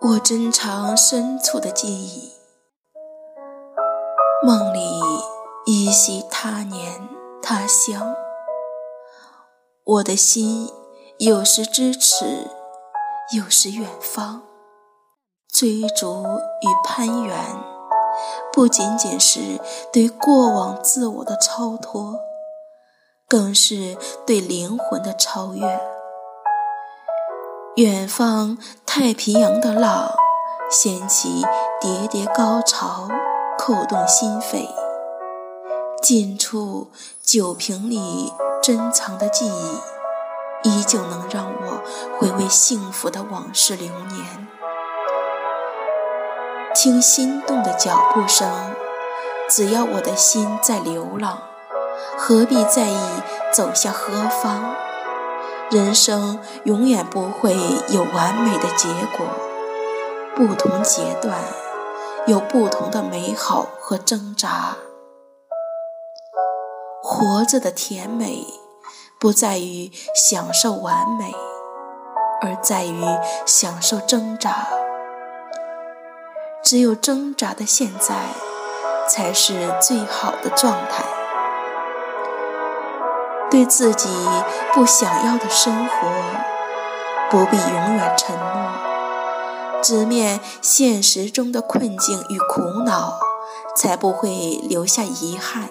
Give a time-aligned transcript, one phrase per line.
[0.00, 2.32] 我珍藏深处的记忆，
[4.46, 4.80] 梦里
[5.66, 7.08] 依稀他年
[7.42, 8.14] 他乡。
[9.84, 10.70] 我的心
[11.18, 12.48] 有时咫尺，
[13.36, 14.42] 有时远方。
[15.52, 17.36] 追逐与攀援，
[18.52, 19.58] 不仅仅是
[19.92, 22.14] 对过往自我的超脱，
[23.26, 25.97] 更是对灵魂的超越。
[27.78, 30.10] 远方太平洋的浪，
[30.68, 31.46] 掀起
[31.80, 33.06] 叠叠高潮，
[33.56, 34.66] 扣动心扉。
[36.02, 36.90] 近处
[37.22, 41.80] 酒瓶里珍藏的记忆，依旧能让我
[42.18, 44.48] 回味幸福的往事流年。
[46.74, 48.74] 听心动的脚步声，
[49.48, 51.38] 只要我的心在流浪，
[52.16, 52.98] 何必在意
[53.54, 54.74] 走向何方？
[55.70, 57.54] 人生永远不会
[57.90, 59.26] 有完美的结果，
[60.34, 61.38] 不同阶段
[62.26, 64.78] 有不同的美好和挣扎。
[67.02, 68.46] 活着的甜美，
[69.20, 71.34] 不在于享受完美，
[72.40, 73.04] 而在于
[73.44, 74.68] 享受挣扎。
[76.62, 78.14] 只有挣扎的现在，
[79.06, 81.17] 才是最好的状态。
[83.50, 84.08] 对自己
[84.74, 86.08] 不想要的生活，
[87.30, 93.18] 不必永远沉默，直面现实中的困境与苦恼，
[93.74, 95.70] 才不会留下遗憾。